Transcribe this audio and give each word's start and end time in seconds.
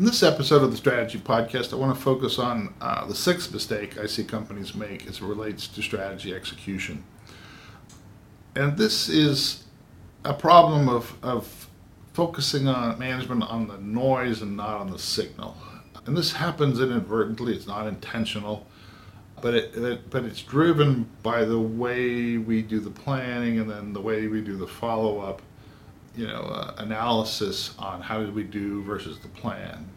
In 0.00 0.06
this 0.06 0.22
episode 0.22 0.62
of 0.62 0.70
the 0.70 0.78
Strategy 0.78 1.18
Podcast, 1.18 1.74
I 1.74 1.76
want 1.76 1.94
to 1.94 2.02
focus 2.02 2.38
on 2.38 2.72
uh, 2.80 3.04
the 3.06 3.14
sixth 3.14 3.52
mistake 3.52 3.98
I 3.98 4.06
see 4.06 4.24
companies 4.24 4.74
make 4.74 5.06
as 5.06 5.16
it 5.16 5.24
relates 5.24 5.68
to 5.68 5.82
strategy 5.82 6.34
execution. 6.34 7.04
And 8.56 8.78
this 8.78 9.10
is 9.10 9.64
a 10.24 10.32
problem 10.32 10.88
of, 10.88 11.14
of 11.22 11.68
focusing 12.14 12.66
on 12.66 12.98
management 12.98 13.42
on 13.42 13.68
the 13.68 13.76
noise 13.76 14.40
and 14.40 14.56
not 14.56 14.80
on 14.80 14.90
the 14.90 14.98
signal. 14.98 15.54
And 16.06 16.16
this 16.16 16.32
happens 16.32 16.80
inadvertently, 16.80 17.54
it's 17.54 17.66
not 17.66 17.86
intentional, 17.86 18.66
but 19.42 19.52
it, 19.52 19.76
it, 19.76 20.08
but 20.08 20.24
it's 20.24 20.40
driven 20.40 21.10
by 21.22 21.44
the 21.44 21.60
way 21.60 22.38
we 22.38 22.62
do 22.62 22.80
the 22.80 22.88
planning 22.88 23.58
and 23.58 23.68
then 23.68 23.92
the 23.92 24.00
way 24.00 24.28
we 24.28 24.40
do 24.40 24.56
the 24.56 24.66
follow 24.66 25.18
up, 25.18 25.42
you 26.16 26.26
know, 26.26 26.40
uh, 26.40 26.74
analysis 26.78 27.74
on 27.78 28.00
how 28.00 28.20
did 28.20 28.34
we 28.34 28.42
do 28.42 28.82
versus 28.82 29.18
the 29.20 29.28
plan. 29.28 29.88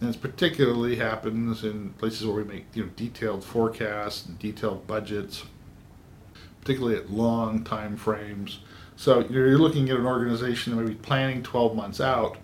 And 0.00 0.08
this 0.08 0.16
particularly 0.16 0.96
happens 0.96 1.64
in 1.64 1.90
places 1.94 2.26
where 2.26 2.36
we 2.36 2.44
make 2.44 2.66
you 2.74 2.84
know 2.84 2.90
detailed 2.96 3.44
forecasts 3.44 4.26
and 4.26 4.38
detailed 4.38 4.86
budgets, 4.86 5.44
particularly 6.60 6.96
at 6.96 7.10
long 7.10 7.64
time 7.64 7.96
frames. 7.96 8.60
So 8.96 9.20
you're 9.28 9.58
looking 9.58 9.90
at 9.90 9.98
an 9.98 10.06
organization 10.06 10.74
that 10.74 10.82
may 10.82 10.88
be 10.88 10.94
planning 10.94 11.42
12 11.42 11.76
months 11.76 12.00
out, 12.00 12.38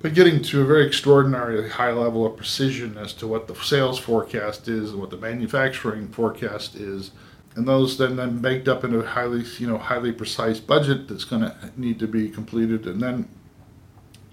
but 0.00 0.14
getting 0.14 0.42
to 0.42 0.62
a 0.62 0.64
very 0.64 0.86
extraordinarily 0.86 1.68
high 1.68 1.92
level 1.92 2.26
of 2.26 2.36
precision 2.36 2.96
as 2.98 3.12
to 3.14 3.26
what 3.26 3.48
the 3.48 3.54
sales 3.54 3.98
forecast 3.98 4.68
is 4.68 4.90
and 4.90 5.00
what 5.00 5.10
the 5.10 5.16
manufacturing 5.16 6.08
forecast 6.08 6.74
is, 6.74 7.10
and 7.56 7.66
those 7.66 7.98
then 7.98 8.16
then 8.16 8.38
baked 8.38 8.68
up 8.68 8.84
into 8.84 9.00
a 9.00 9.06
highly 9.06 9.44
you 9.58 9.66
know 9.66 9.78
highly 9.78 10.12
precise 10.12 10.60
budget 10.60 11.08
that's 11.08 11.24
going 11.24 11.42
to 11.42 11.56
need 11.76 11.98
to 11.98 12.06
be 12.06 12.28
completed, 12.28 12.86
and 12.86 13.00
then 13.00 13.28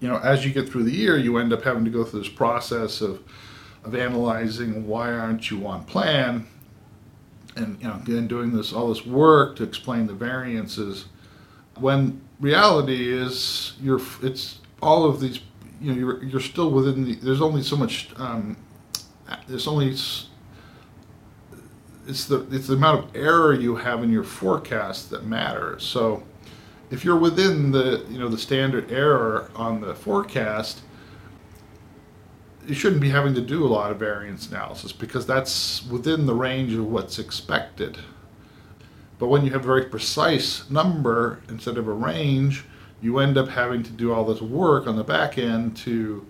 you 0.04 0.08
know, 0.08 0.18
as 0.18 0.44
you 0.44 0.52
get 0.52 0.68
through 0.68 0.84
the 0.84 0.92
year, 0.92 1.16
you 1.16 1.38
end 1.38 1.52
up 1.52 1.62
having 1.62 1.82
to 1.86 1.90
go 1.90 2.04
through 2.04 2.20
this 2.20 2.28
process 2.28 3.00
of 3.00 3.22
of 3.84 3.94
analyzing 3.94 4.86
why 4.86 5.12
aren't 5.12 5.50
you 5.50 5.66
on 5.66 5.84
plan, 5.84 6.46
and 7.56 7.80
you 7.80 7.88
know, 7.88 7.94
again 7.94 8.26
doing 8.26 8.54
this 8.54 8.72
all 8.72 8.88
this 8.90 9.06
work 9.06 9.56
to 9.56 9.62
explain 9.62 10.06
the 10.06 10.12
variances, 10.12 11.06
when 11.76 12.20
reality 12.38 13.10
is 13.10 13.72
you're 13.80 14.00
it's 14.22 14.58
all 14.82 15.06
of 15.06 15.20
these 15.20 15.40
you 15.80 15.90
know 15.92 15.98
you're 15.98 16.22
you're 16.24 16.40
still 16.40 16.70
within 16.70 17.04
the 17.04 17.14
there's 17.16 17.40
only 17.40 17.62
so 17.62 17.76
much 17.76 18.08
um, 18.16 18.56
there's 19.48 19.66
only 19.66 19.96
it's 22.06 22.26
the 22.26 22.46
it's 22.50 22.66
the 22.66 22.74
amount 22.74 23.04
of 23.04 23.16
error 23.16 23.54
you 23.54 23.76
have 23.76 24.02
in 24.02 24.10
your 24.10 24.24
forecast 24.24 25.10
that 25.10 25.24
matters 25.24 25.82
so 25.82 26.22
if 26.90 27.04
you're 27.04 27.18
within 27.18 27.72
the 27.72 28.04
you 28.08 28.18
know 28.18 28.28
the 28.28 28.38
standard 28.38 28.90
error 28.90 29.50
on 29.56 29.80
the 29.80 29.94
forecast, 29.94 30.80
you 32.66 32.74
shouldn't 32.74 33.00
be 33.00 33.10
having 33.10 33.34
to 33.34 33.40
do 33.40 33.64
a 33.64 33.68
lot 33.68 33.90
of 33.90 33.98
variance 33.98 34.48
analysis 34.48 34.92
because 34.92 35.26
that's 35.26 35.84
within 35.86 36.26
the 36.26 36.34
range 36.34 36.72
of 36.72 36.86
what's 36.86 37.18
expected. 37.18 37.98
But 39.18 39.28
when 39.28 39.44
you 39.44 39.50
have 39.52 39.62
a 39.62 39.66
very 39.66 39.86
precise 39.86 40.68
number 40.70 41.40
instead 41.48 41.78
of 41.78 41.88
a 41.88 41.92
range, 41.92 42.64
you 43.00 43.18
end 43.18 43.36
up 43.36 43.48
having 43.48 43.82
to 43.82 43.90
do 43.90 44.12
all 44.12 44.24
this 44.24 44.40
work 44.40 44.86
on 44.86 44.96
the 44.96 45.04
back 45.04 45.36
end 45.36 45.76
to, 45.78 46.26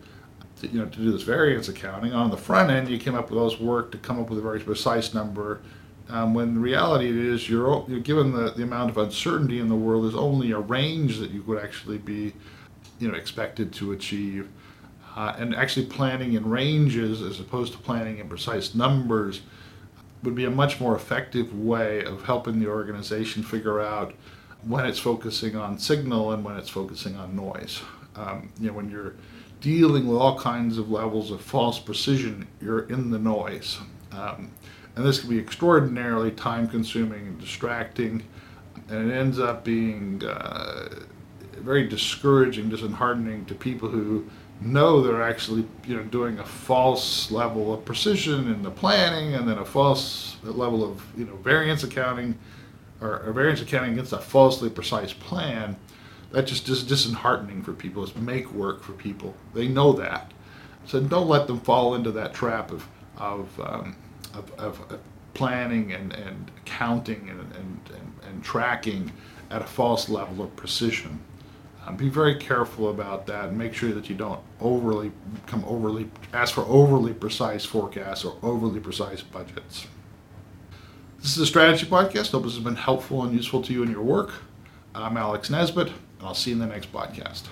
to 0.60 0.68
you 0.68 0.78
know 0.78 0.86
to 0.86 0.98
do 0.98 1.12
this 1.12 1.22
variance 1.22 1.68
accounting. 1.68 2.12
On 2.12 2.30
the 2.30 2.36
front 2.36 2.70
end, 2.70 2.88
you 2.88 2.98
came 2.98 3.14
up 3.14 3.30
with 3.30 3.38
all 3.38 3.50
this 3.50 3.60
work 3.60 3.90
to 3.92 3.98
come 3.98 4.20
up 4.20 4.30
with 4.30 4.38
a 4.38 4.42
very 4.42 4.60
precise 4.60 5.14
number 5.14 5.60
um, 6.08 6.34
when 6.34 6.54
the 6.54 6.60
reality 6.60 7.08
is 7.08 7.48
you're, 7.48 7.84
you're 7.88 8.00
given 8.00 8.32
the, 8.32 8.50
the 8.50 8.62
amount 8.62 8.90
of 8.90 8.98
uncertainty 8.98 9.58
in 9.58 9.68
the 9.68 9.74
world, 9.74 10.04
there's 10.04 10.14
only 10.14 10.52
a 10.52 10.58
range 10.58 11.18
that 11.18 11.30
you 11.30 11.42
could 11.42 11.58
actually 11.58 11.98
be 11.98 12.34
you 12.98 13.08
know, 13.08 13.14
expected 13.14 13.72
to 13.74 13.92
achieve. 13.92 14.48
Uh, 15.16 15.34
and 15.38 15.54
actually 15.54 15.86
planning 15.86 16.34
in 16.34 16.48
ranges 16.48 17.22
as 17.22 17.38
opposed 17.40 17.72
to 17.72 17.78
planning 17.78 18.18
in 18.18 18.28
precise 18.28 18.74
numbers 18.74 19.42
would 20.24 20.34
be 20.34 20.44
a 20.44 20.50
much 20.50 20.80
more 20.80 20.96
effective 20.96 21.56
way 21.56 22.04
of 22.04 22.24
helping 22.24 22.58
the 22.58 22.66
organization 22.66 23.42
figure 23.42 23.80
out 23.80 24.12
when 24.62 24.84
it's 24.84 24.98
focusing 24.98 25.54
on 25.54 25.78
signal 25.78 26.32
and 26.32 26.44
when 26.44 26.56
it's 26.56 26.68
focusing 26.68 27.14
on 27.16 27.36
noise. 27.36 27.80
Um, 28.16 28.50
you 28.58 28.68
know, 28.68 28.72
when 28.72 28.90
you're 28.90 29.14
dealing 29.64 30.06
with 30.06 30.18
all 30.18 30.38
kinds 30.38 30.76
of 30.76 30.90
levels 30.90 31.30
of 31.30 31.40
false 31.40 31.78
precision, 31.78 32.46
you're 32.60 32.86
in 32.90 33.10
the 33.10 33.18
noise. 33.18 33.78
Um, 34.12 34.50
and 34.94 35.06
this 35.06 35.20
can 35.20 35.30
be 35.30 35.38
extraordinarily 35.38 36.32
time 36.32 36.68
consuming 36.68 37.28
and 37.28 37.40
distracting, 37.40 38.22
and 38.90 39.10
it 39.10 39.14
ends 39.14 39.38
up 39.38 39.64
being 39.64 40.22
uh, 40.22 40.90
very 41.56 41.88
discouraging, 41.88 42.68
disheartening 42.68 43.46
to 43.46 43.54
people 43.54 43.88
who 43.88 44.28
know 44.60 45.00
they're 45.00 45.22
actually 45.22 45.64
you 45.86 45.96
know 45.96 46.02
doing 46.04 46.38
a 46.40 46.44
false 46.44 47.30
level 47.30 47.72
of 47.72 47.82
precision 47.86 48.52
in 48.52 48.62
the 48.62 48.70
planning 48.70 49.34
and 49.34 49.48
then 49.48 49.58
a 49.58 49.64
false 49.64 50.36
level 50.44 50.84
of 50.84 51.02
you 51.16 51.24
know 51.24 51.36
variance 51.36 51.82
accounting 51.82 52.38
or, 53.00 53.20
or 53.22 53.32
variance 53.32 53.60
accounting 53.60 53.92
against 53.92 54.12
a 54.12 54.18
falsely 54.18 54.70
precise 54.70 55.12
plan 55.12 55.76
that 56.34 56.46
just 56.46 56.68
is 56.68 56.82
disheartening 56.82 57.62
for 57.62 57.72
people 57.72 58.02
it's 58.02 58.14
make 58.16 58.50
work 58.52 58.82
for 58.82 58.92
people 58.92 59.34
they 59.54 59.68
know 59.68 59.92
that 59.92 60.32
so 60.86 61.00
don't 61.00 61.28
let 61.28 61.46
them 61.46 61.60
fall 61.60 61.94
into 61.94 62.10
that 62.10 62.34
trap 62.34 62.70
of 62.70 62.86
of 63.16 63.60
um, 63.60 63.96
of, 64.34 64.52
of 64.58 65.00
planning 65.34 65.92
and, 65.92 66.12
and 66.12 66.50
counting 66.64 67.28
and, 67.28 67.40
and, 67.40 67.80
and, 67.90 68.12
and, 68.28 68.44
tracking 68.44 69.12
at 69.50 69.60
a 69.60 69.64
false 69.64 70.08
level 70.08 70.44
of 70.44 70.54
precision. 70.56 71.20
Um, 71.84 71.96
be 71.96 72.08
very 72.08 72.36
careful 72.36 72.88
about 72.88 73.26
that 73.26 73.48
and 73.48 73.58
make 73.58 73.74
sure 73.74 73.92
that 73.92 74.08
you 74.08 74.14
don't 74.14 74.40
overly 74.60 75.12
come 75.46 75.64
overly 75.66 76.08
ask 76.32 76.54
for 76.54 76.62
overly 76.62 77.12
precise 77.12 77.64
forecasts 77.64 78.24
or 78.24 78.38
overly 78.42 78.80
precise 78.80 79.22
budgets. 79.22 79.86
This 81.20 81.36
is 81.36 81.42
a 81.42 81.46
strategy 81.46 81.86
podcast. 81.86 82.30
Hope 82.30 82.44
this 82.44 82.54
has 82.54 82.64
been 82.64 82.76
helpful 82.76 83.22
and 83.22 83.34
useful 83.34 83.60
to 83.62 83.72
you 83.72 83.82
in 83.82 83.90
your 83.90 84.02
work. 84.02 84.32
I'm 84.94 85.16
Alex 85.16 85.50
Nesbitt, 85.50 85.90
and 86.24 86.28
I'll 86.30 86.34
see 86.34 86.52
you 86.52 86.56
in 86.56 86.60
the 86.60 86.66
next 86.66 86.90
podcast. 86.90 87.42